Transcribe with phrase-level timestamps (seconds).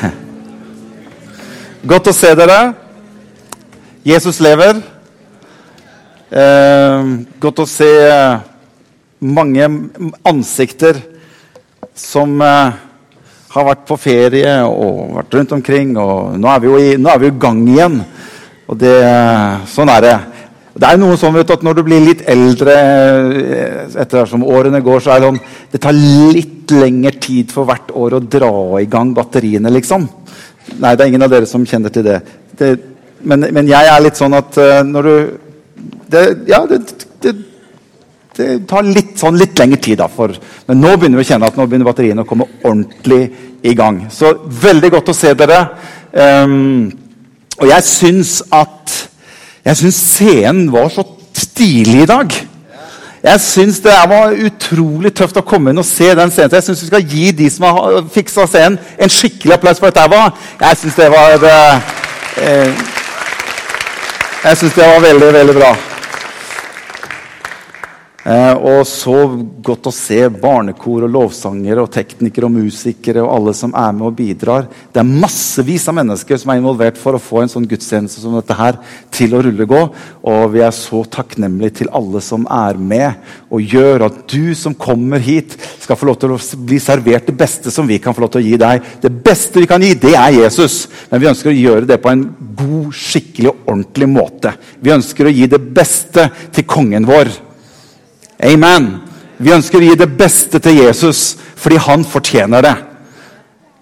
[1.90, 2.60] Godt å se dere.
[4.06, 4.78] Jesus lever.
[6.26, 7.90] Eh, godt å se
[9.22, 9.68] mange
[10.26, 10.98] ansikter
[11.94, 12.74] som eh,
[13.54, 15.94] har vært på ferie og vært rundt omkring.
[15.98, 18.00] Og nå er vi jo i, er vi gang igjen.
[18.66, 18.96] Og det,
[19.70, 20.16] sånn er det.
[20.76, 24.82] Det er noe sånn du, at Når du blir litt eldre, eh, etter som årene
[24.84, 25.40] går, så er det sånn
[25.72, 30.08] Det tar litt lengre tid for hvert år å dra i gang batteriene, liksom.
[30.82, 32.20] Nei, det er ingen av dere som kjenner til det.
[32.58, 32.70] det
[33.22, 35.14] men, men, jeg er litt sånn at uh, når du
[36.10, 36.80] det, Ja, det,
[37.22, 37.32] det,
[38.36, 40.10] det, tar litt, sånn, litt lengre tid, da.
[40.10, 40.34] For,
[40.66, 43.22] men nå begynner vi å kjenne at nå begynner batteriene å komme ordentlig
[43.62, 44.08] i gang.
[44.10, 44.34] Så
[44.66, 45.62] veldig godt å se dere.
[46.12, 46.90] Um,
[47.56, 48.96] og jeg syns at
[49.66, 51.02] jeg syns scenen var så
[51.34, 52.34] stilig i dag.
[53.26, 56.52] Jeg syns det var utrolig tøft å komme inn og se den scenen.
[56.52, 59.90] Så jeg syns vi skal gi de som har fiksa scenen, en skikkelig applaus for
[59.90, 60.06] dette.
[60.12, 60.30] Var.
[60.60, 61.90] Jeg syns det var eh,
[62.46, 62.86] eh,
[64.44, 65.74] Jeg syns det var veldig, veldig bra.
[68.26, 69.14] Eh, og så
[69.62, 74.08] godt å se barnekor og lovsangere og teknikere og musikere og alle som er med
[74.08, 74.66] og bidrar.
[74.90, 78.34] Det er massevis av mennesker som er involvert for å få en sånn gudstjeneste som
[78.34, 78.80] dette her
[79.14, 79.84] til å rulle gå.
[80.26, 84.74] Og vi er så takknemlige til alle som er med og gjør at du som
[84.74, 88.26] kommer hit, skal få lov til å bli servert det beste som vi kan få
[88.26, 88.92] lov til å gi deg.
[89.06, 90.88] Det beste vi kan gi, det er Jesus.
[91.12, 92.26] Men vi ønsker å gjøre det på en
[92.58, 94.58] god, skikkelig og ordentlig måte.
[94.82, 97.45] Vi ønsker å gi det beste til kongen vår.
[98.42, 98.90] Amen.
[99.38, 102.74] Vi ønsker å gi det beste til Jesus fordi han fortjener det.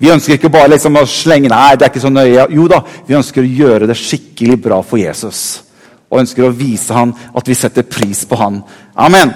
[0.03, 2.49] Vi ønsker ikke bare liksom å slenge Nei, det er ikke så nøye.
[2.55, 5.65] Jo da, vi ønsker å gjøre det skikkelig bra for Jesus.
[6.11, 8.61] Og ønsker å vise han at vi setter pris på han.
[8.95, 9.33] Amen.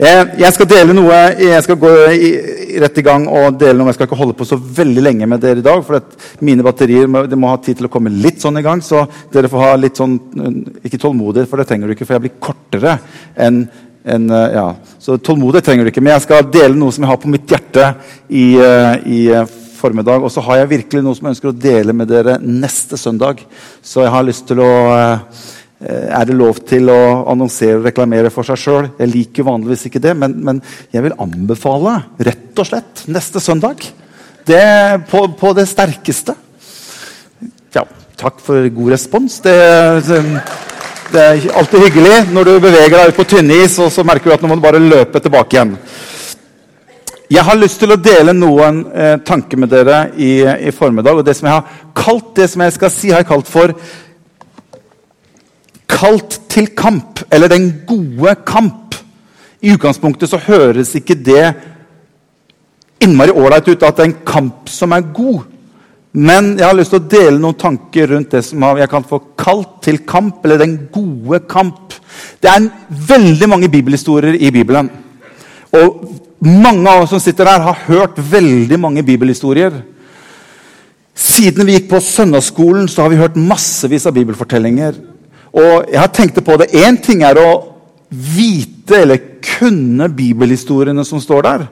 [0.00, 1.90] Eh, jeg skal dele noe, jeg skal gå
[2.80, 3.90] rett i gang og dele noe.
[3.90, 5.82] Jeg skal ikke holde på så veldig lenge med dere i dag.
[5.84, 6.00] For
[6.46, 8.80] mine batterier må ha tid til å komme litt sånn i gang.
[8.84, 10.16] Så dere får ha litt sånn
[10.84, 12.08] Ikke tålmodighet, for det trenger du ikke.
[12.08, 12.96] For jeg blir kortere
[13.36, 13.64] enn
[14.04, 14.74] en, eh, ja.
[14.98, 16.02] Så tålmodighet trenger du ikke.
[16.02, 17.86] Men jeg skal dele noe som jeg har på mitt hjerte
[18.28, 20.24] i, eh, i eh, formiddag.
[20.24, 23.44] Og så har jeg virkelig noe som jeg ønsker å dele med dere neste søndag.
[23.82, 24.70] Så jeg har lyst til å
[25.80, 28.88] Er det lov til å annonsere og reklamere for seg sjøl?
[28.98, 30.58] Jeg liker vanligvis ikke det, men, men,
[30.92, 33.86] jeg vil anbefale rett og slett neste søndag.
[34.44, 34.60] Det
[35.08, 36.34] på, på det sterkeste.
[37.72, 37.86] Ja,
[38.20, 39.40] takk for god respons.
[39.40, 39.56] Det,
[40.04, 40.20] det
[41.10, 44.30] det er alltid hyggelig når du beveger deg ut på tynne is, og så merker
[44.30, 45.72] du at nå må du bare løpe tilbake igjen.
[47.30, 51.20] Jeg har lyst til å dele noen eh, tanker med dere i, i, formiddag.
[51.20, 53.74] og Det som jeg har kalt det som jeg skal si, har jeg kalt for
[55.90, 58.94] Kalt til kamp, eller den gode kamp.
[59.60, 61.50] I utgangspunktet så høres ikke det
[63.04, 65.42] innmari ålreit ut at det er en kamp som er god.
[66.12, 69.20] Men jeg har lyst til å dele noen tanker rundt det som jeg kan få
[69.38, 71.94] kalt til kamp, eller den gode kamp.
[72.42, 72.66] Det er
[73.12, 74.90] veldig mange bibelhistorier i Bibelen.
[75.70, 76.02] Og
[76.42, 79.82] mange av oss som sitter her, har hørt veldig mange bibelhistorier.
[81.14, 84.98] Siden vi gikk på søndagsskolen, så har vi hørt massevis av bibelfortellinger.
[85.54, 86.72] Og jeg har tenkt på det.
[86.74, 87.50] Én ting er å
[88.10, 91.68] vite eller kunne bibelhistoriene som står der.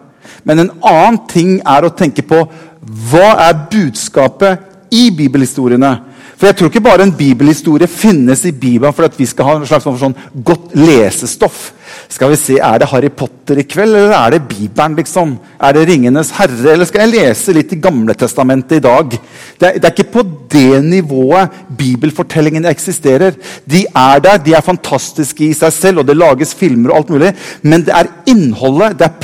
[0.47, 2.45] Men en annen ting er å tenke på
[2.83, 5.97] hva er budskapet i bibelhistoriene.
[6.39, 9.55] For jeg tror ikke bare en bibelhistorie finnes i Bibelen for at vi skal ha
[9.59, 10.15] en slags sånn
[10.47, 11.73] godt lesestoff.
[12.09, 14.95] Skal vi se, Er det Harry Potter i kveld, eller er det Bibelen?
[14.95, 15.39] liksom?
[15.61, 19.19] Er det Ringenes herre, eller skal jeg lese litt i Gamletestamentet i dag?
[19.59, 23.35] Det er, det er ikke på det nivået bibelfortellingene eksisterer.
[23.67, 27.11] De er der, de er fantastiske i seg selv, og det lages filmer og alt
[27.17, 27.35] mulig.
[27.63, 29.19] Men det er innholdet, det er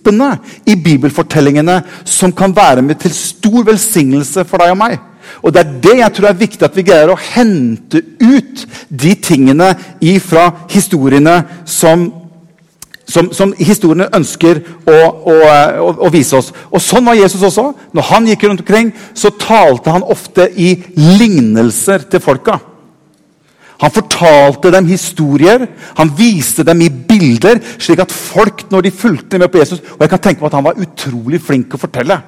[0.00, 4.98] prinsippene i bibelfortellingene som kan være med til stor velsignelse for deg og meg.
[5.42, 9.14] Og Det er det jeg tror er viktig at vi greier å hente ut de
[9.14, 9.74] tingene
[10.20, 12.12] fra historiene som,
[13.06, 15.36] som, som, historiene ønsker å, å,
[15.86, 16.52] å, å, vise oss.
[16.70, 17.74] Og Sånn var Jesus også.
[17.92, 22.58] Når han gikk rundt omkring, så talte han ofte i lignelser til folka.
[23.80, 25.64] Han fortalte dem historier,
[25.96, 30.04] han viste dem i bilder, slik at folk når de fulgte med på Jesus Og
[30.04, 32.20] jeg kan tenke meg at han var utrolig flink å fortelle.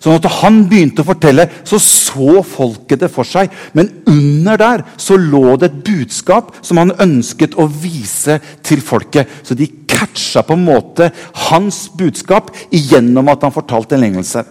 [0.00, 3.52] Sånn at han begynte å fortelle, så så folket det for seg.
[3.76, 9.28] Men under der så lå det et budskap som han ønsket å vise til folket.
[9.44, 11.10] Så de catcha på en måte
[11.50, 14.46] hans budskap gjennom at han fortalte en lignelse.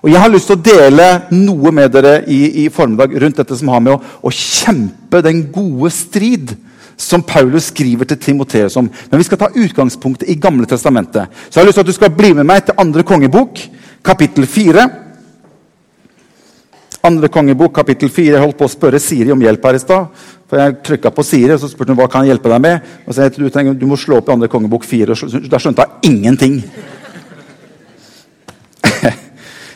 [0.00, 3.56] Og Jeg har lyst til å dele noe med dere i, i formiddag rundt dette
[3.58, 6.54] som har med å, å kjempe den gode strid
[7.00, 8.88] som Paulus skriver til Timoteus om.
[8.88, 11.28] Men vi skal ta utgangspunktet i Gamle testamentet.
[11.48, 13.60] Så jeg har lyst til at du skal bli med meg til andre kongebok
[14.04, 14.88] kapittel 4.
[17.08, 18.34] Andre kongebok, kapittel 4.
[18.34, 20.24] Jeg holdt på å spørre Siri om hjelp her i stad.
[20.50, 22.88] For jeg trykka på Siri og så spurte hun hva kan jeg hjelpe deg med.
[23.06, 25.16] Og så jeg, du, du må slå opp i andre kongebok 4.
[25.16, 26.58] Og da skjønte jeg ingenting.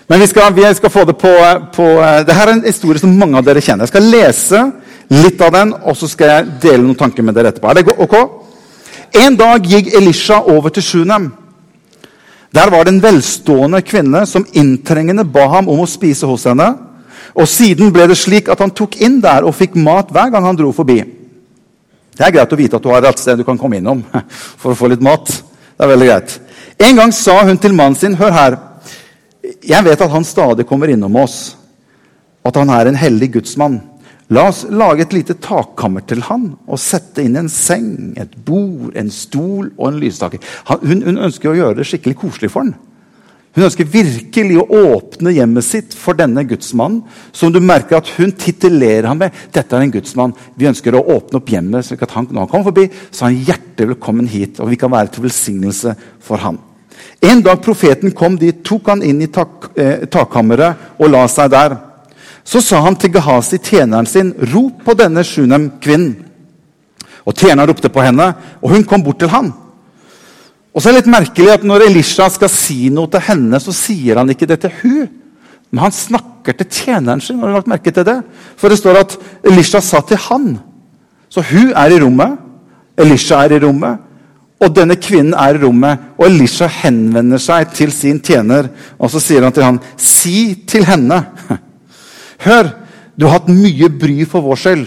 [0.08, 1.32] Men vi skal, vi skal, få det på,
[1.72, 1.84] på
[2.26, 3.86] Dette er en historie som mange av dere kjenner.
[3.86, 4.64] Jeg skal lese
[5.14, 7.70] litt av den, og så skal jeg dele noen tanker med dere etterpå.
[7.70, 8.16] Er det ok?
[9.24, 11.30] En dag gikk Elisha over til Sjunem.
[12.54, 16.68] Der var det en velstående kvinne som inntrengende ba ham om å spise hos henne.
[17.34, 20.44] Og Siden ble det slik at han tok inn der og fikk mat hver gang
[20.46, 21.00] han dro forbi.
[22.14, 24.04] Det er greit å vite at du har et sted du kan komme innom
[24.60, 25.26] for å få litt mat.
[25.74, 26.36] Det er veldig greit.
[26.86, 28.58] En gang sa hun til mannen sin, hør her,
[29.44, 31.56] jeg vet at han stadig kommer innom oss,
[32.44, 33.80] at han er en hellig gudsmann.
[34.32, 38.94] La oss lage et lite takkammer til han og sette inn en seng, et bord,
[38.96, 40.40] en stol og en lysstake.
[40.70, 42.74] Hun, hun, ønsker å gjøre det skikkelig koselig for han.
[43.54, 47.04] Hun ønsker virkelig å åpne hjemmet sitt for denne gudsmannen,
[47.36, 49.36] som du merker at hun titulerer ham med.
[49.54, 50.34] Dette er en gudsmann.
[50.58, 53.30] Vi ønsker å åpne opp hjemmet, slik at han, når han kommer forbi, så er
[53.30, 55.94] han hjertelig velkommen hit, og vi kan være til velsignelse
[56.24, 56.58] for ham.
[57.22, 61.50] En dag profeten kom dit, tok han inn i tak, eh, takkammeret og la seg
[61.50, 61.76] der.
[62.44, 66.16] Så sa han til Gehazi, tjeneren sin, rop på denne Sjunem-kvinnen.
[67.24, 69.52] Og Tjeneren ropte på henne, og hun kom bort til ham.
[70.74, 73.72] Og så er det litt merkelig at Når Elisha skal si noe til henne, så
[73.72, 75.08] sier han ikke det til hun.
[75.70, 77.38] Men han snakker til tjeneren sin.
[77.38, 78.20] Har du lagt merke til det?
[78.56, 80.58] For det står at Elisha sa til han.
[81.30, 82.36] Så hun er i rommet,
[82.98, 83.98] Elisha er i rommet,
[84.62, 86.10] og denne kvinnen er i rommet.
[86.18, 90.86] Og Elisha henvender seg til sin tjener, og så sier han til han, si til
[90.88, 91.20] henne
[92.44, 92.68] Hør,
[93.16, 94.86] du har hatt mye bry for vår skyld.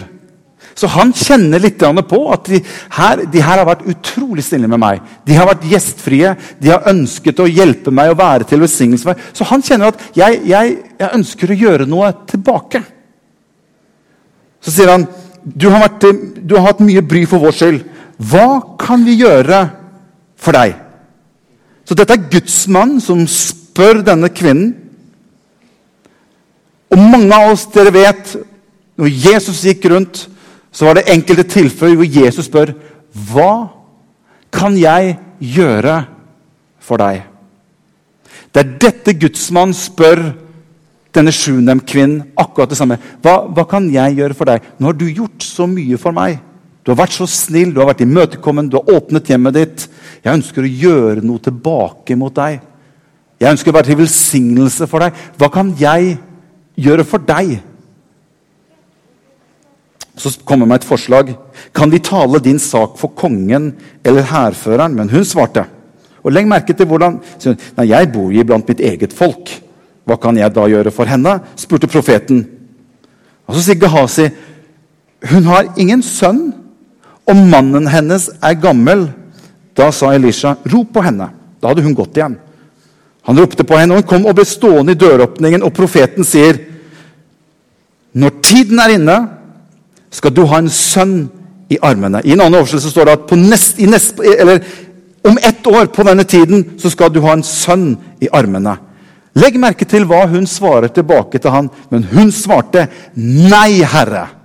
[0.78, 2.60] Så han kjenner litt på at de
[2.94, 5.00] her, de her, har vært utrolig snille med meg.
[5.26, 6.34] De har vært gjestfrie.
[6.62, 9.32] De har ønsket å hjelpe meg å være til velsignelse for meg.
[9.34, 12.84] Så han kjenner at jeg, jeg, jeg, ønsker å gjøre noe tilbake.
[14.62, 15.08] Så sier han
[15.42, 16.06] du har, vært,
[16.44, 17.82] du har hatt mye bry for vår skyld.
[18.18, 19.62] Hva kan vi gjøre
[20.38, 20.74] for deg?
[21.86, 24.74] Så dette er gudsmannen som spør denne kvinnen
[26.88, 28.34] og mange av oss dere vet,
[28.98, 30.24] når Jesus gikk rundt,
[30.72, 32.72] så var det enkelte tilfeller hvor Jesus spør
[33.28, 33.52] hva
[34.54, 36.00] kan jeg gjøre
[36.82, 37.22] for deg?
[38.52, 40.22] Det er dette gudsmannen spør
[41.14, 42.98] denne Sjunem-kvinnen akkurat det samme.
[43.24, 44.64] Hva, hva, kan jeg gjøre for deg?
[44.78, 46.38] Nå har du gjort så mye for meg.
[46.88, 49.82] Du har vært så snill, du har vært imøtekommen, du har åpnet hjemmet ditt.
[50.24, 52.62] Jeg ønsker å gjøre noe tilbake mot deg.
[53.36, 55.18] Jeg ønsker å være til velsignelse for deg.
[55.36, 56.14] Hva kan jeg
[56.80, 57.04] gjøre?
[57.04, 57.58] for deg?
[60.16, 61.34] Så kommer med et forslag.
[61.76, 64.96] Kan vi tale din sak for kongen eller hærføreren?
[64.96, 65.66] Men hun svarte.
[66.24, 67.20] Og Legg merke til hvordan
[67.76, 69.52] Nei, jeg bor jo blant mitt eget folk.
[70.08, 71.36] Hva kan jeg da gjøre for henne?
[71.52, 72.46] spurte profeten.
[73.44, 74.30] Og Så sier Gehazi
[75.26, 76.52] hun har ingen sønn,
[77.28, 79.08] og mannen hennes er gammel.
[79.76, 81.28] Da sa Elisha, rop på henne.
[81.60, 82.38] Da hadde hun gått igjen.
[83.28, 85.62] Han ropte på henne, og hun kom og ble stående i døråpningen.
[85.62, 86.58] Og profeten sier,
[88.14, 89.28] 'Når tiden er inne,
[90.10, 91.30] skal du ha en sønn
[91.70, 94.14] i armene.' I en annen oversettelse står det at nest, nest,
[95.24, 98.78] om ett år på denne tiden så skal du ha en sønn i armene.
[99.34, 101.70] Legg merke til hva hun svarer tilbake til han.
[101.90, 104.37] Men hun svarte, 'Nei, Herre'.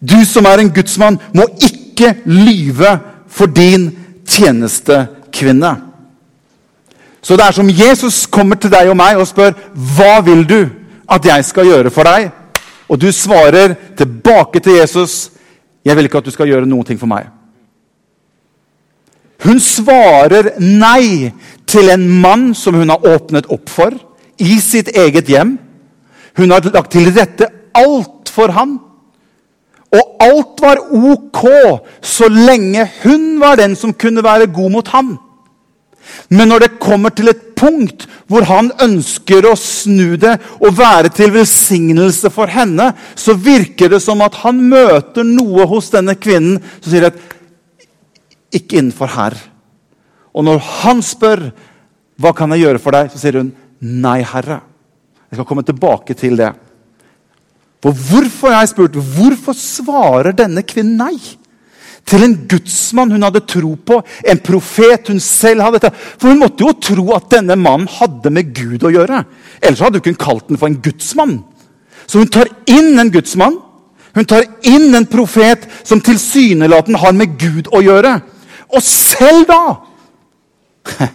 [0.00, 3.90] Du som er en gudsmann, må ikke lyve for din
[4.26, 5.74] tjenestekvinne.
[7.22, 10.60] Så det er som Jesus kommer til deg og meg og spør hva vil du
[11.10, 12.30] at jeg skal gjøre for deg?
[12.88, 15.28] Og du svarer tilbake til Jesus
[15.84, 17.28] jeg vil ikke at du skal gjøre noen ting for meg.
[19.40, 21.30] Hun svarer nei
[21.68, 23.96] til en mann som hun har åpnet opp for
[24.40, 25.54] i sitt eget hjem.
[26.36, 28.76] Hun har lagt til rette alt for ham.
[29.90, 31.42] Og alt var ok
[32.04, 35.16] så lenge hun var den som kunne være god mot ham.
[36.30, 41.10] Men når det kommer til et punkt hvor han ønsker å snu det og være
[41.14, 46.60] til velsignelse for henne, så virker det som at han møter noe hos denne kvinnen
[46.80, 47.18] som sier at
[48.50, 49.38] 'ikke innenfor her'.
[50.34, 51.50] Og når han spør
[52.20, 54.60] 'hva kan jeg gjøre for deg', så sier hun 'nei, Herre'.
[55.30, 56.54] Jeg skal komme tilbake til det.
[57.80, 61.16] For hvorfor jeg har spurt, hvorfor svarer denne kvinnen nei?
[62.10, 65.98] til en gudsmann hun hadde tro på, en profet hun selv hadde tatt.
[66.18, 69.22] For hun måtte jo tro at denne mannen hadde med Gud å gjøre.
[69.60, 71.36] Ellers hadde hun ikke kalt den for en gudsmann.
[72.10, 73.60] Så hun tar inn en gudsmann.
[74.16, 78.16] Hun tar inn en profet som tilsynelatende har med Gud å gjøre.
[78.74, 79.62] Og selv da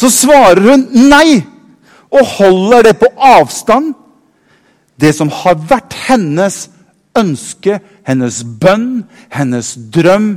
[0.00, 1.42] så svarer hun nei.
[2.10, 3.92] og holder det på avstand.
[5.00, 6.68] Det som har vært hennes
[7.18, 10.34] ønske, hennes bønn, hennes drøm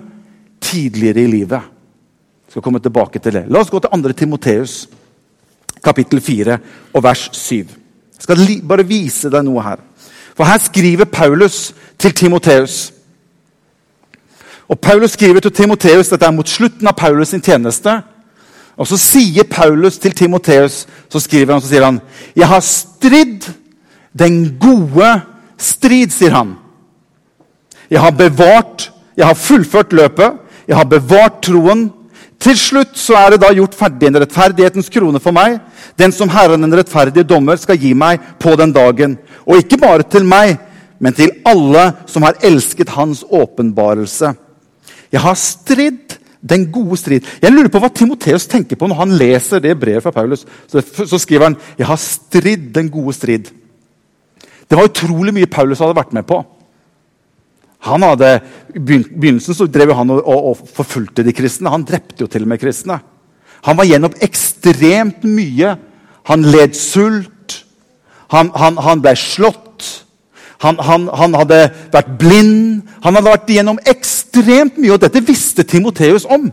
[0.63, 1.69] tidligere i livet.
[2.47, 3.45] Jeg skal komme tilbake til det.
[3.49, 4.13] La oss gå til 2.
[4.17, 4.87] Timoteus,
[5.83, 6.57] kapittel 4
[6.93, 7.55] og vers 7.
[8.13, 9.81] Jeg skal bare vise deg noe her.
[10.33, 12.93] For her skriver Paulus til Timoteus.
[14.67, 18.01] Og Paulus skriver til Timoteus, Dette er mot slutten av Paulus' sin tjeneste.
[18.77, 22.01] Og så sier Paulus til Timoteus så skriver han, så sier han,
[22.35, 23.53] 'Jeg har stridd
[24.13, 25.21] den gode
[25.57, 26.55] strid', sier han.
[27.89, 31.91] 'Jeg har bevart, jeg har fullført løpet, jeg har bevart troen.'
[32.43, 35.61] Til slutt så er det da gjort ferdig en rettferdighetens krone for meg.
[35.95, 39.17] Den som Herren, den rettferdige dommer, skal gi meg på den dagen.
[39.47, 40.57] Og ikke bare til meg,
[40.99, 44.33] men til alle som har elsket Hans åpenbarelse.
[45.13, 47.23] Jeg har stridd den gode strid.
[47.41, 50.43] Jeg lurer på hva Timoteus tenker på når han leser det brevet fra Paulus.
[50.67, 53.53] Så, så skriver han jeg har stridd den gode strid.
[54.67, 56.41] Det var utrolig mye Paulus hadde vært med på.
[57.83, 58.29] Han hadde,
[58.75, 61.71] I begynnelsen så drev han og, og, og, forfulgte de kristne.
[61.73, 63.01] Han drepte jo til og med kristne.
[63.67, 65.75] Han var gjennom ekstremt mye.
[66.31, 67.59] Han led sult.
[68.31, 69.89] Han, han, han ble slått.
[70.63, 71.59] Han, han, hadde
[71.91, 72.83] vært blind.
[73.03, 76.47] Han hadde vært igjennom ekstremt mye, og dette visste Timoteus om.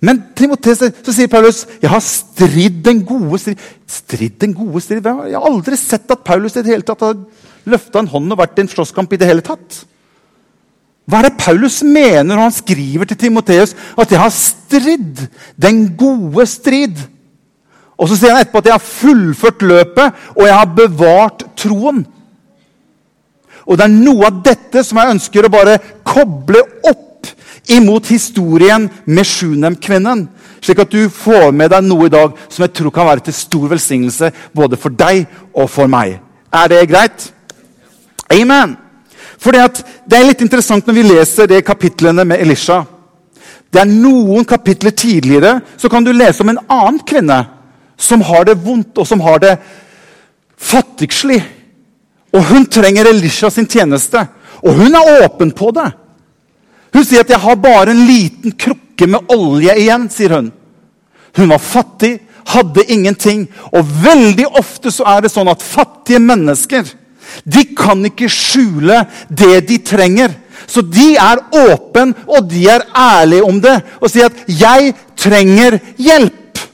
[0.00, 3.60] Men Timoteus, så sier Paulus jeg har stridd den gode strid.
[3.90, 5.04] Stridd den gode strid?
[5.04, 7.18] Jeg har aldri sett at Paulus i det hele tatt har
[7.68, 9.12] løfta en hånd og vært i en slåsskamp.
[9.12, 9.82] i det hele tatt.
[11.04, 15.26] Hva er det Paulus mener når han skriver til Timoteus at jeg har stridd
[15.60, 16.96] den gode strid?
[18.00, 22.04] Og så sier han etterpå at jeg har fullført løpet og jeg har bevart troen.
[23.68, 25.76] Og det er noe av dette som jeg ønsker å bare
[26.06, 27.09] koble opp
[27.70, 30.26] imot historien med Sjunem-kvinnen.
[30.60, 33.36] Slik at du får med deg noe i dag som jeg tror kan være til
[33.36, 35.24] stor velsignelse både for deg
[35.54, 36.18] og for meg.
[36.52, 37.30] Er det greit?
[38.30, 38.76] Amen.
[39.40, 42.82] For Det er litt interessant når vi leser de kapitlene med Elisha.
[43.70, 47.38] Det er Noen kapitler tidligere så kan du lese om en annen kvinne
[47.96, 49.54] som har det vondt og som har det
[50.58, 51.40] fattigslig.
[52.34, 54.26] Og hun trenger Elisha sin tjeneste.
[54.62, 55.88] Og hun er åpen på det.
[56.92, 60.10] Hun sier at 'jeg har bare en liten krukke med olje igjen'.
[60.10, 60.52] sier Hun
[61.36, 63.48] Hun var fattig, hadde ingenting.
[63.72, 66.84] Og veldig ofte så er det sånn at fattige mennesker
[67.44, 70.34] de kan ikke skjule det de trenger.
[70.66, 75.80] Så de er åpne, og de er ærlige om det og sier at 'jeg trenger
[75.98, 76.66] hjelp'.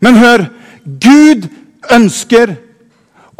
[0.00, 0.50] Men hør
[0.84, 1.48] Gud
[1.90, 2.56] ønsker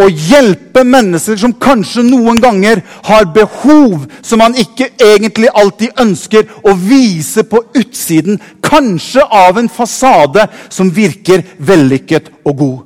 [0.00, 6.48] å hjelpe mennesker som kanskje noen ganger har behov som man ikke egentlig alltid ønsker
[6.64, 8.40] å vise på utsiden.
[8.64, 12.80] Kanskje av en fasade som virker vellykket og god.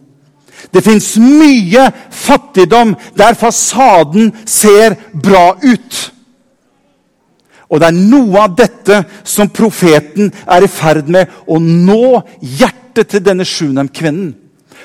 [0.72, 6.00] Det fins mye fattigdom der fasaden ser bra ut.
[7.70, 13.14] Og det er noe av dette som profeten er i ferd med å nå hjertet
[13.14, 14.34] til denne Sjunem-kvinnen.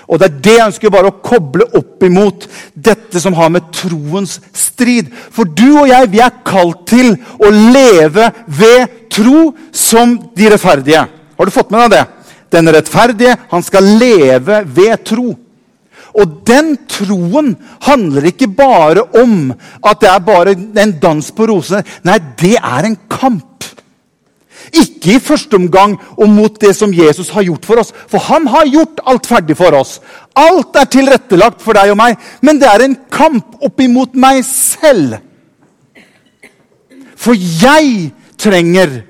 [0.07, 3.69] Og Det er det jeg ønsker bare å koble opp imot dette som har med
[3.75, 5.11] troens strid.
[5.31, 11.05] For du og jeg vi er kalt til å leve ved tro som de rettferdige.
[11.37, 12.03] Har du fått med deg det?
[12.51, 15.31] Den rettferdige han skal leve ved tro.
[16.19, 17.53] Og den troen
[17.85, 21.85] handler ikke bare om at det er bare en dans på rosene.
[22.03, 23.50] Nei, det er en kamp.
[24.71, 27.91] Ikke i første omgang og mot det som Jesus har gjort for oss.
[28.07, 29.97] For han har gjort alt ferdig for oss.
[30.37, 32.19] Alt er tilrettelagt for deg og meg.
[32.41, 35.19] Men det er en kamp oppimot meg selv.
[37.19, 38.11] For jeg
[38.41, 39.01] trenger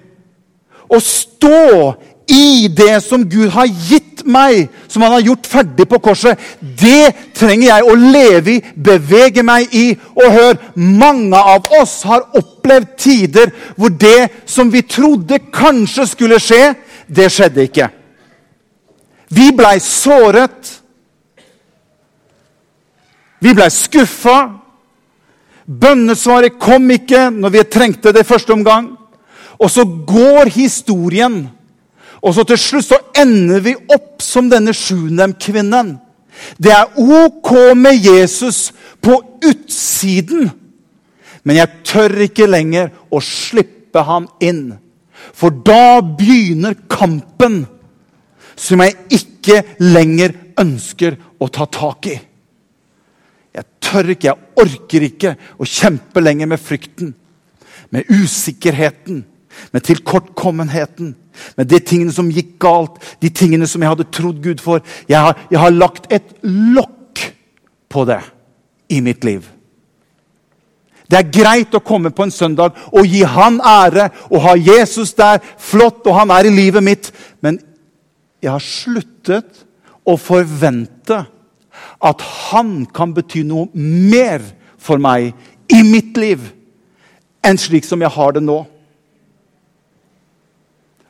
[0.92, 1.94] å stå
[2.32, 6.40] i det som Gud har gitt meg, som han har gjort ferdig på korset.
[6.60, 9.88] Det trenger jeg å leve i, bevege meg i.
[10.16, 16.40] Og hør, mange av oss har opplevd tider hvor det som vi trodde kanskje skulle
[16.42, 16.74] skje,
[17.08, 17.90] det skjedde ikke.
[19.32, 20.78] Vi blei såret.
[23.42, 24.40] Vi blei skuffa.
[25.66, 28.94] Bønnesvaret kom ikke når vi trengte det første omgang.
[29.62, 31.44] Og så går historien
[32.22, 35.96] og så til slutt så ender vi opp som denne Sjunem-kvinnen.
[36.62, 38.70] Det er ok med Jesus
[39.02, 40.52] på utsiden,
[41.44, 44.78] men jeg tør ikke lenger å slippe ham inn.
[45.34, 47.64] For da begynner kampen
[48.58, 52.20] som jeg ikke lenger ønsker å ta tak i.
[53.52, 57.16] Jeg tør ikke, jeg orker ikke å kjempe lenger med frykten,
[57.92, 59.26] med usikkerheten,
[59.74, 61.16] med tilkortkommenheten
[61.58, 65.20] Men de tingene som gikk galt, de tingene som jeg hadde trodd Gud for Jeg
[65.20, 67.26] har, jeg har lagt et lokk
[67.92, 68.22] på det
[68.92, 69.48] i mitt liv.
[71.12, 75.12] Det er greit å komme på en søndag og gi han ære og ha Jesus
[75.18, 75.42] der.
[75.60, 77.12] Flott, og han er i livet mitt.
[77.44, 77.60] Men
[78.40, 79.66] jeg har sluttet
[80.08, 81.20] å forvente
[82.02, 84.44] at han kan bety noe mer
[84.82, 85.34] for meg
[85.72, 86.48] i mitt liv
[87.46, 88.62] enn slik som jeg har det nå.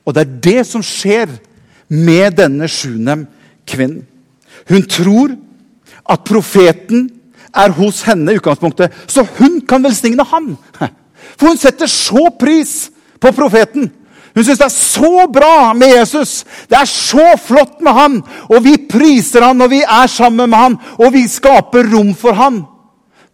[0.05, 1.29] Og det er det som skjer
[1.91, 3.25] med denne sjuende
[3.67, 4.05] kvinnen.
[4.69, 5.33] Hun tror
[6.09, 7.09] at profeten
[7.51, 10.53] er hos henne i utgangspunktet, så hun kan velsigne ham.
[11.37, 12.91] For hun setter så pris
[13.21, 13.89] på profeten.
[14.31, 16.45] Hun syns det er så bra med Jesus.
[16.71, 18.19] Det er så flott med han.
[18.47, 22.37] Og vi priser han, og vi er sammen med han, og vi skaper rom for
[22.37, 22.61] han.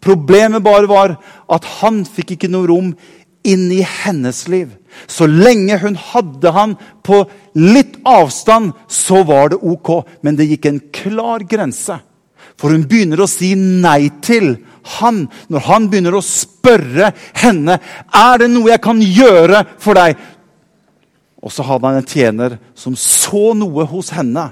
[0.02, 1.16] Problemet bare var
[1.54, 2.92] at han fikk ikke noe rom
[3.48, 4.74] inn i hennes liv.
[5.08, 6.76] Så lenge hun hadde han
[7.06, 7.24] på
[7.58, 9.92] litt avstand, så var det ok.
[10.22, 12.00] Men det gikk en klar grense.
[12.58, 14.56] For hun begynner å si nei til
[14.98, 17.76] han når han begynner å spørre henne
[18.16, 20.18] er det noe jeg kan gjøre for deg.
[21.44, 24.50] Og så hadde han en tjener som så noe hos henne.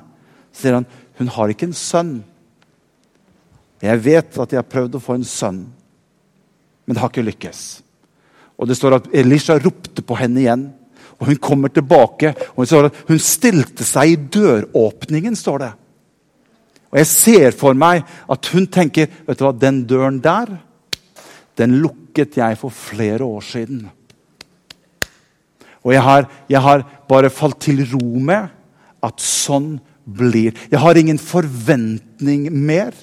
[0.54, 2.16] Så sier han hun har ikke en sønn.
[3.84, 5.62] Jeg vet at jeg har prøvd å få en sønn,
[6.86, 7.62] men det har ikke lykkes.
[8.60, 10.68] Og det står at Elisha ropte på henne igjen.
[11.20, 15.36] Og Hun kommer tilbake, og hun, står at hun stilte seg i døråpningen.
[15.36, 15.72] står det.
[16.92, 20.58] Og Jeg ser for meg at hun tenker vet du hva, den døren der,
[21.58, 23.90] den lukket jeg for flere år siden.
[25.84, 28.48] Og jeg har, jeg har bare falt til ro med
[29.04, 32.94] at sånn blir Jeg har ingen forventning mer.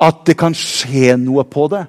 [0.00, 1.84] At det kan skje noe på det.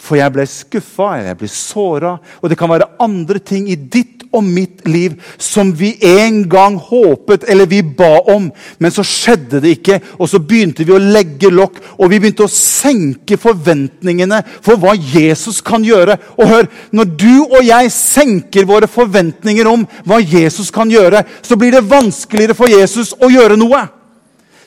[0.00, 4.20] For jeg ble skuffa, jeg ble såra, og det kan være andre ting i ditt
[4.30, 9.60] og mitt liv som vi en gang håpet eller vi ba om, men så skjedde
[9.62, 10.00] det ikke.
[10.18, 14.94] Og så begynte vi å legge lokk, og vi begynte å senke forventningene for hva
[14.94, 16.18] Jesus kan gjøre.
[16.38, 21.58] Og hør, når du og jeg senker våre forventninger om hva Jesus kan gjøre, så
[21.58, 23.88] blir det vanskeligere for Jesus å gjøre noe.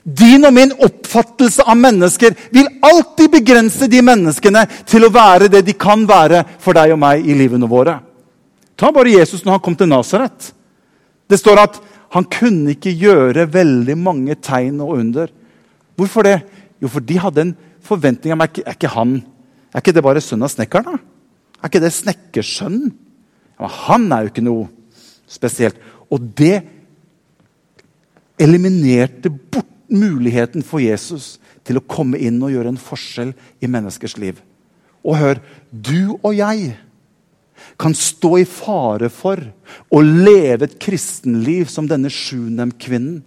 [0.03, 5.61] Din og min oppfattelse av mennesker vil alltid begrense de menneskene til å være det
[5.63, 7.95] de kan være for deg og meg i livene våre.
[8.75, 10.51] Ta bare Jesus når han kom til Nasaret.
[11.31, 11.79] Det står at
[12.13, 15.31] han kunne ikke gjøre veldig mange tegn og under.
[15.95, 16.41] Hvorfor det?
[16.83, 19.21] Jo, for de hadde en forventning om er ikke, er ikke han
[19.73, 20.85] Er ikke det bare sønnen av snekkeren?
[20.85, 20.99] da?
[21.63, 22.91] Er ikke det snekkersønnen?
[23.57, 24.67] Ja, han er jo ikke noe
[25.25, 25.79] spesielt.
[26.13, 26.59] Og det
[28.37, 34.17] eliminerte bort muligheten for Jesus til å komme inn og gjøre en forskjell i menneskers
[34.21, 34.41] liv.
[35.03, 36.73] Og hør, du og jeg
[37.79, 39.39] kan stå i fare for
[39.93, 43.21] å leve et kristenliv som denne Sjunem-kvinnen.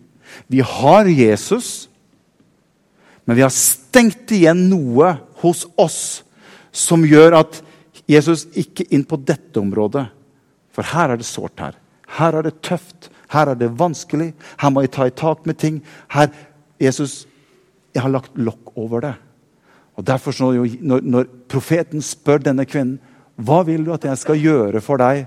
[0.51, 1.89] Vi har Jesus,
[3.25, 6.01] men vi har stengt igjen noe hos oss
[6.77, 7.63] som gjør at
[8.07, 10.07] Jesus ikke inn på dette området.
[10.75, 11.59] For her er det sårt.
[11.59, 13.11] Her Her er det tøft.
[13.29, 14.33] Her er det vanskelig.
[14.61, 15.83] Her må jeg ta i tak med ting.
[16.09, 16.31] Her
[16.83, 17.25] Jesus,
[17.95, 19.15] jeg har lagt lokk over det.
[19.97, 20.37] Og derfor
[20.81, 22.99] når, når profeten spør denne kvinnen
[23.37, 25.27] hva vil du at jeg skal gjøre for deg,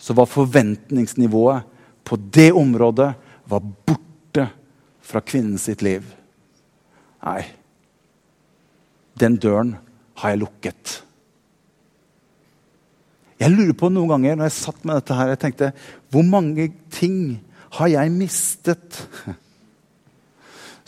[0.00, 1.66] så var forventningsnivået
[2.06, 3.10] på det området
[3.50, 4.46] var borte
[5.02, 6.06] fra kvinnen sitt liv.
[7.26, 7.42] Nei,
[9.18, 9.74] den døren
[10.22, 10.94] har jeg lukket.
[13.40, 15.70] Jeg lurer på noen ganger når jeg satt med dette her, jeg tenkte
[16.12, 17.20] hvor mange ting
[17.78, 19.02] har jeg mistet?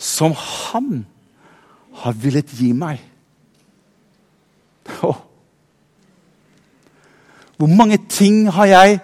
[0.03, 1.05] som han
[2.03, 2.99] har villet gi meg.
[4.99, 5.21] Oh.
[7.55, 9.01] Hvor mange ting har jeg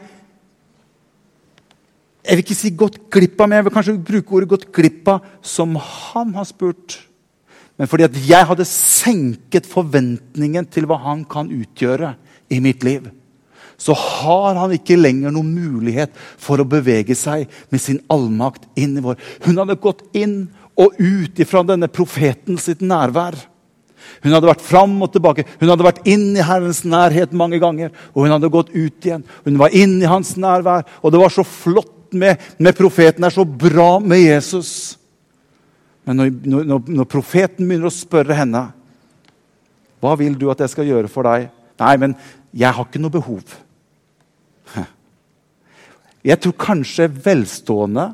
[2.20, 5.08] Jeg vil ikke si gått glipp av, men jeg vil kanskje bruke ordet 'gått glipp
[5.08, 7.00] av' som han har spurt.
[7.78, 12.12] Men fordi at jeg hadde senket forventningen til hva han kan utgjøre
[12.52, 13.10] i mitt liv,
[13.80, 18.98] så har han ikke lenger noen mulighet for å bevege seg med sin allmakt inn
[19.00, 19.16] i vår.
[19.48, 20.50] Hun hadde gått inn
[20.80, 23.36] og ut ifra denne profeten sitt nærvær.
[24.24, 25.46] Hun hadde vært fram og tilbake.
[25.60, 27.92] Hun hadde vært inn i Herrens nærhet mange ganger.
[28.14, 29.26] Og hun hadde gått ut igjen.
[29.46, 30.88] Hun var inn i hans nærvær.
[31.04, 33.22] Og det var så flott med, med profeten.
[33.24, 34.72] Det er så bra med Jesus.
[36.08, 38.64] Men når, når, når, profeten begynner å spørre henne
[40.00, 41.50] Hva vil du at jeg skal gjøre for deg?
[41.80, 42.16] Nei, men
[42.56, 43.44] jeg har ikke noe behov.
[46.30, 48.10] Jeg tror kanskje velstående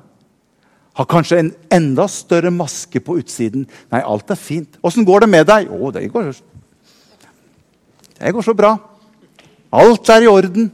[0.96, 3.66] har kanskje en enda større maske på utsiden.
[3.92, 4.78] Nei, alt er fint.
[4.86, 5.68] Åssen går det med deg?
[5.68, 6.30] Å, det går,
[8.16, 8.72] det går så bra.
[9.76, 10.70] Alt er i orden.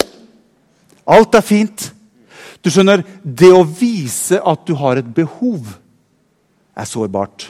[1.09, 1.87] Alt er fint.
[2.61, 5.73] Du skjønner, Det å vise at du har et behov,
[6.77, 7.49] er sårbart.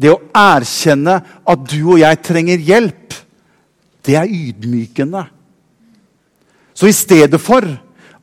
[0.00, 3.14] Det å erkjenne at du og jeg trenger hjelp,
[4.04, 5.26] det er ydmykende.
[6.74, 7.68] Så i stedet for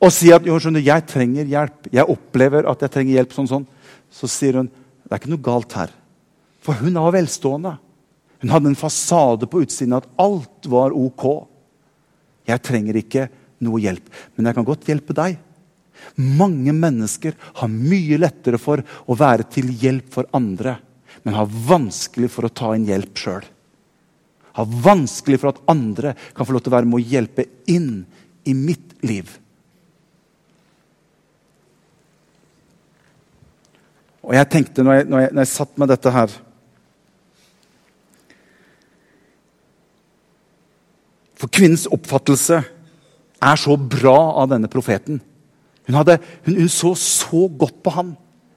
[0.02, 3.50] å si at jo, skjønner, jeg trenger hjelp, jeg opplever at jeg trenger hjelp, sånn,
[3.50, 3.66] sånn,
[4.10, 5.90] så sier hun det er ikke noe galt her.
[6.62, 7.76] For hun var velstående.
[8.42, 11.26] Hun hadde en fasade på utsiden at alt var ok.
[12.48, 13.26] Jeg trenger ikke
[13.62, 15.36] noe hjelp, men jeg kan godt hjelpe deg.
[16.16, 20.78] Mange mennesker har mye lettere for å være til hjelp for andre,
[21.22, 23.44] men har vanskelig for å ta inn hjelp sjøl.
[24.58, 28.02] Har vanskelig for at andre kan få lov til å være med å hjelpe inn
[28.48, 29.28] i mitt liv.
[34.22, 36.34] Og jeg tenkte når jeg, når jeg, når jeg satt med dette her
[41.42, 42.60] For kvinnens oppfattelse
[43.42, 45.16] er så bra av denne profeten.
[45.88, 46.14] Hun, hadde,
[46.46, 48.12] hun, hun, så så godt på ham.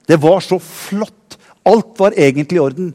[0.06, 1.34] Det var så flott.
[1.66, 2.92] Alt var egentlig i orden.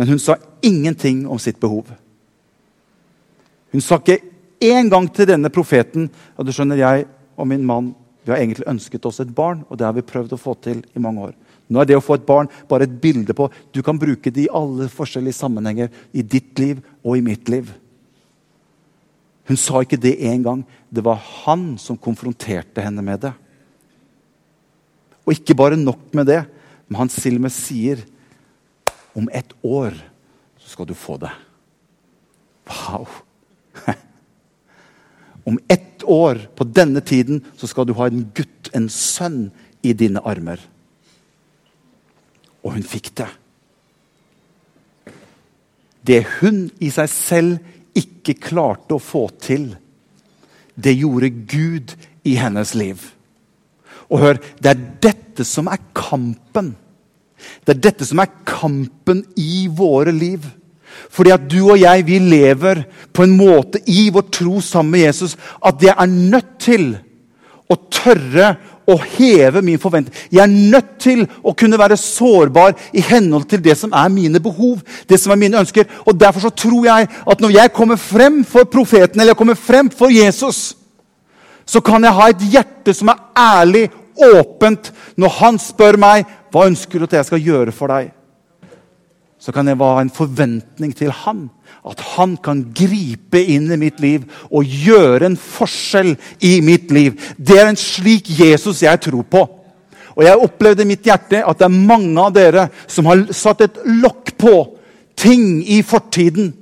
[0.00, 1.92] Men hun sa ingenting om sitt behov.
[3.76, 4.22] Hun sa ikke
[4.64, 7.04] én gang til denne profeten og du skjønner, jeg
[7.36, 7.92] og min mann
[8.24, 10.80] vi har egentlig ønsket oss et barn, og det har vi prøvd å få til
[10.96, 11.34] i mange år.
[11.68, 14.46] Nå er det å få et barn bare et bilde på Du kan bruke det
[14.46, 17.70] i alle forskjellige sammenhenger i ditt liv og i mitt liv.
[19.48, 20.64] Hun sa ikke det én gang.
[20.88, 23.32] Det var han som konfronterte henne med det.
[25.24, 26.42] Og ikke bare nok med det,
[26.88, 28.04] men han Silme sier
[29.16, 29.96] om et år
[30.60, 31.32] så skal du få det.
[32.68, 33.08] Wow!
[35.44, 39.50] Om ett år, på denne tiden, så skal du ha en gutt, en sønn,
[39.84, 40.60] i dine armer.
[42.64, 43.28] Og hun fikk det.
[46.04, 49.74] Det hun i seg selv ikke klarte å få til,
[50.74, 51.94] det gjorde Gud
[52.26, 53.04] i hennes liv.
[54.10, 56.72] Og hør, det er dette som er kampen.
[57.64, 60.44] Det er dette som er kampen i våre liv.
[61.10, 65.06] Fordi at du og jeg vi lever på en måte i vår tro sammen med
[65.06, 66.94] Jesus at jeg er nødt til
[67.70, 68.54] å tørre
[68.84, 70.14] å heve min forventning.
[70.32, 74.40] Jeg er nødt til å kunne være sårbar i henhold til det som er mine
[74.40, 74.82] behov.
[75.08, 75.84] det som er mine ønsker.
[76.06, 79.54] Og Derfor så tror jeg at når jeg kommer frem for profeten eller jeg kommer
[79.54, 80.76] frem for Jesus,
[81.66, 86.68] så kan jeg ha et hjerte som er ærlig, åpent, når han spør meg hva
[86.68, 88.12] ønsker du at jeg skal gjøre for deg.
[89.44, 91.50] Så kan jeg ha en forventning til han.
[91.84, 97.18] At han kan gripe inn i mitt liv og gjøre en forskjell i mitt liv.
[97.36, 99.44] Det er en slik Jesus jeg tror på.
[100.14, 103.66] Og Jeg opplevde i mitt hjerte at det er mange av dere som har satt
[103.66, 104.54] et lokk på
[105.18, 106.54] ting i fortiden.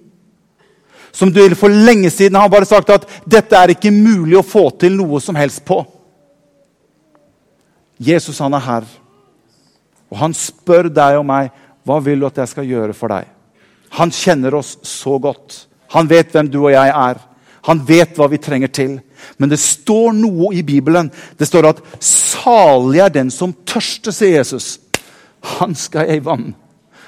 [1.12, 4.70] Som du for lenge siden har bare sagt at dette er ikke mulig å få
[4.80, 5.84] til noe som helst på.
[8.02, 8.86] Jesus han er her,
[10.10, 11.52] og han spør deg og meg
[11.86, 13.28] hva vil du at jeg skal gjøre for deg.
[13.98, 15.66] Han kjenner oss så godt.
[15.92, 17.20] Han vet hvem du og jeg er.
[17.68, 18.96] Han vet hva vi trenger til.
[19.38, 21.10] Men det står noe i Bibelen.
[21.38, 24.78] Det står at 'salig er den som tørster', sier Jesus.
[25.58, 26.54] Han skal jeg vann.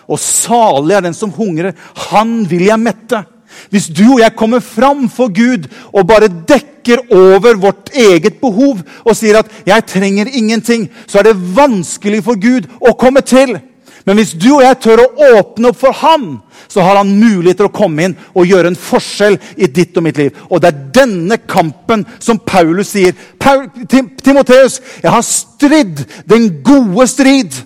[0.09, 1.73] Og salig er den som hungrer.
[2.11, 3.25] Han vil jeg mette.
[3.71, 8.83] Hvis du og jeg kommer fram for Gud og bare dekker over vårt eget behov
[9.05, 13.61] og sier at 'jeg trenger ingenting', så er det vanskelig for Gud å komme til.
[14.05, 16.27] Men hvis du og jeg tør å åpne opp for ham,
[16.69, 20.05] så har han mulighet til å komme inn og gjøre en forskjell i ditt og
[20.05, 20.35] mitt liv.
[20.51, 23.17] Og det er denne kampen som Paulus sier.
[23.41, 27.57] Paul, Tim, Timoteus, jeg har stridd den gode strid.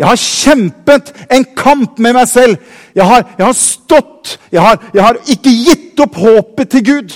[0.00, 2.56] Jeg har kjempet en kamp med meg selv.
[2.96, 4.38] Jeg har, jeg har stått.
[4.50, 7.14] Jeg har, jeg har ikke gitt opp håpet til Gud.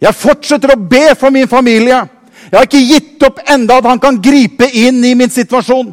[0.00, 2.00] Jeg fortsetter å be for min familie.
[2.48, 5.92] Jeg har ikke gitt opp enda at han kan gripe inn i min situasjon.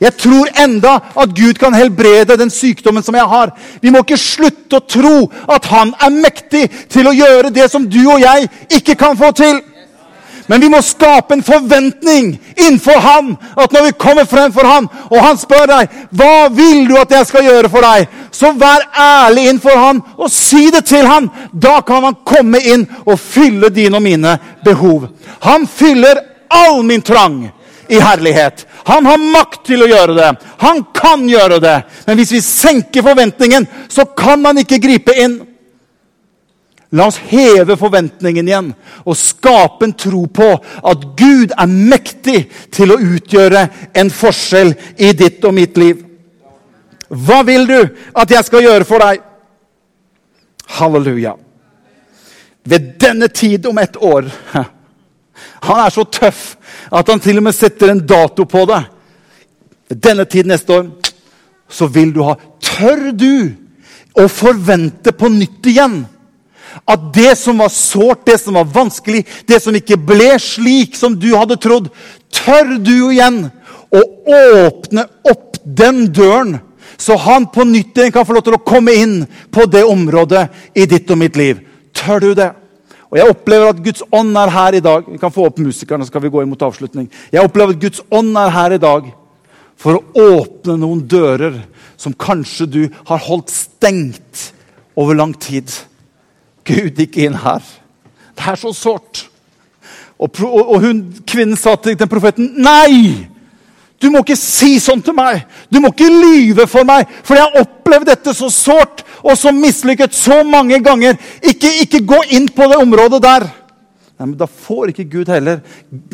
[0.00, 3.50] Jeg tror enda at Gud kan helbrede den sykdommen som jeg har.
[3.82, 5.16] Vi må ikke slutte å tro
[5.50, 8.46] at han er mektig til å gjøre det som du og jeg
[8.78, 9.58] ikke kan få til.
[10.48, 14.86] Men vi må skape en forventning innenfor han, at når vi kommer frem for han,
[15.10, 18.86] og han spør deg hva vil du at jeg skal gjøre for deg, så vær
[18.96, 21.28] ærlig innenfor han og si det til han.
[21.52, 25.10] Da kan han komme inn og fylle dine og mine behov.
[25.44, 27.42] Han fyller all min trang
[27.88, 28.64] i herlighet.
[28.84, 30.30] Han har makt til å gjøre det.
[30.62, 31.76] Han kan gjøre det.
[32.06, 35.40] Men hvis vi senker forventningen, så kan han ikke gripe inn.
[36.96, 38.68] La oss heve forventningen igjen
[39.04, 42.38] og skape en tro på at Gud er mektig
[42.72, 46.00] til å utgjøre en forskjell i ditt og mitt liv.
[47.08, 47.76] Hva vil du
[48.16, 49.20] at jeg skal gjøre for deg?
[50.78, 51.34] Halleluja.
[52.68, 54.28] Ved denne tid om ett år
[55.66, 56.56] Han er så tøff
[56.92, 58.82] at han til og med setter en dato på det.
[59.88, 60.88] Denne tid neste år
[61.68, 63.54] så vil du ha Tør du
[64.18, 66.02] å forvente på nytt igjen?
[66.86, 71.16] At det som var sårt, det som var vanskelig, det som ikke ble slik som
[71.18, 71.88] du hadde trodd,
[72.30, 73.46] tør du igjen
[73.90, 74.02] å
[74.66, 76.58] åpne opp den døren,
[76.98, 79.18] så han på nytt igjen kan få lov til å komme inn
[79.54, 81.60] på det området i ditt og mitt liv.
[81.96, 82.52] Tør du det?
[83.08, 85.06] Og Jeg opplever at Guds ånd er her i dag.
[85.08, 87.08] Vi kan få opp musikerne, så skal vi gå imot avslutning.
[87.32, 89.08] Jeg opplever at Guds ånd er her i dag
[89.78, 91.62] for å åpne noen dører
[91.98, 94.50] som kanskje du har holdt stengt
[94.98, 95.70] over lang tid.
[96.68, 97.64] Gud gikk inn her.
[98.36, 99.24] Det er så sårt.
[100.18, 103.28] Og, og, og hun, kvinnen sa til den profeten Nei!
[103.98, 105.42] Du må ikke si sånn til meg!
[105.70, 107.08] Du må ikke lyve for meg!
[107.26, 111.18] For jeg har opplevd dette så sårt og så mislykket så mange ganger.
[111.42, 113.48] Ikke, ikke gå inn på det området der!
[114.18, 115.60] Nei, men Da får ikke Gud heller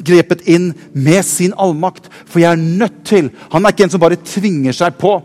[0.00, 2.08] grepet inn med sin allmakt.
[2.24, 5.18] For jeg er nødt til Han er ikke en som bare tvinger seg på.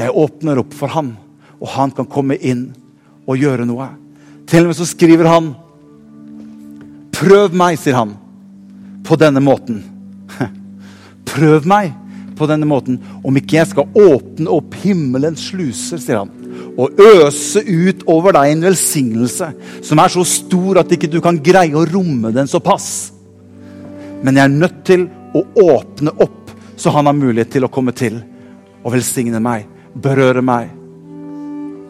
[0.00, 1.12] Jeg åpner opp for han,
[1.60, 2.70] og han kan komme inn
[3.28, 3.90] og gjøre noe.
[4.48, 5.52] Til og med så skriver han
[7.12, 8.16] Prøv meg, sier han,
[9.06, 9.91] på denne måten.
[11.28, 11.92] Prøv meg
[12.38, 16.32] på denne måten, om ikke jeg skal åpne opp himmelens sluser, sier han.
[16.80, 19.50] Og øse ut over deg en velsignelse
[19.84, 23.12] som er så stor at ikke du kan greie å romme den såpass.
[24.22, 25.44] Men jeg er nødt til å
[25.76, 28.20] åpne opp, så han har mulighet til å komme til
[28.82, 30.70] og velsigne meg, berøre meg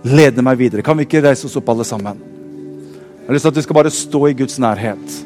[0.02, 0.82] lede meg videre.
[0.82, 2.18] Kan vi ikke reise oss opp, alle sammen?
[3.22, 5.18] Jeg har lyst til at vi skal bare stå i Guds nærhet.